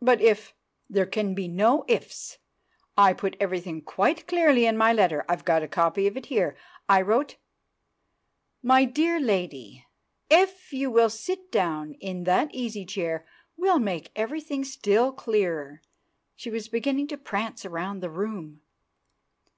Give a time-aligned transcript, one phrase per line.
[0.00, 0.54] "But if——"
[0.88, 2.38] "There can be no ifs;
[2.96, 5.22] I put everything quite clearly in my letter.
[5.28, 6.56] I've got a copy of it here.
[6.88, 7.36] I wrote——"
[8.62, 9.84] "My dear lady,
[10.30, 13.26] if you will sit down in that easy chair,
[13.58, 15.82] we'll make everything still clearer."
[16.36, 18.62] She was beginning to prance around the room.